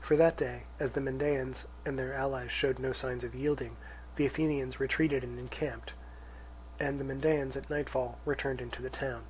For 0.00 0.16
that 0.16 0.36
day, 0.36 0.64
as 0.78 0.92
the 0.92 1.00
Mendaeans 1.00 1.64
and 1.86 1.98
their 1.98 2.12
allies 2.12 2.52
showed 2.52 2.78
no 2.78 2.92
signs 2.92 3.24
of 3.24 3.34
yielding, 3.34 3.78
the 4.16 4.26
Athenians 4.26 4.78
retreated 4.78 5.24
and 5.24 5.38
encamped, 5.38 5.94
and 6.78 7.00
the 7.00 7.04
Mendaeans 7.04 7.56
at 7.56 7.70
nightfall 7.70 8.18
returned 8.26 8.60
into 8.60 8.82
the 8.82 8.90
town. 8.90 9.22